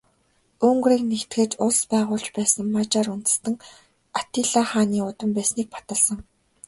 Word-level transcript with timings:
Унгарыг 0.67 1.01
нэгтгэж 1.11 1.51
улс 1.65 1.79
байгуулж 1.91 2.27
байсан 2.37 2.65
Мажар 2.75 3.07
үндэстэн 3.15 3.55
Атилла 4.19 4.61
хааны 4.71 4.99
удам 5.09 5.29
байсныг 5.37 5.67
баталсан. 5.75 6.19